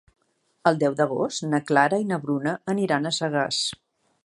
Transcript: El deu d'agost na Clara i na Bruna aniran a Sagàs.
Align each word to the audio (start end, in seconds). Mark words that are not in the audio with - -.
El 0.69 0.79
deu 0.83 0.95
d'agost 1.01 1.45
na 1.51 1.59
Clara 1.71 2.01
i 2.05 2.09
na 2.13 2.19
Bruna 2.25 2.57
aniran 2.75 3.05
a 3.05 3.15
Sagàs. 3.21 3.63